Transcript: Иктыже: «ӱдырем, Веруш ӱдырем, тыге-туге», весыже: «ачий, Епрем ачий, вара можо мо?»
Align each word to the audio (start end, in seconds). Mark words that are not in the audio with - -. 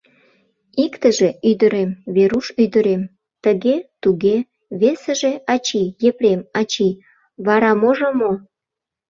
Иктыже: 0.85 1.29
«ӱдырем, 1.49 1.91
Веруш 2.15 2.47
ӱдырем, 2.63 3.01
тыге-туге», 3.43 4.37
весыже: 4.81 5.33
«ачий, 5.53 5.87
Епрем 6.09 6.41
ачий, 6.59 6.93
вара 7.45 7.71
можо 7.81 8.09
мо?» 8.19 8.31